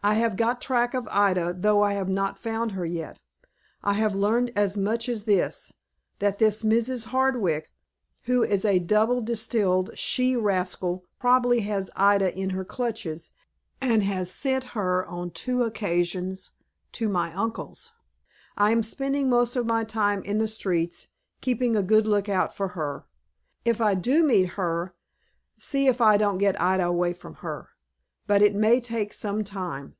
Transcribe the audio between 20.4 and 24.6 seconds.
streets, keeping a good lookout for her. If I do meet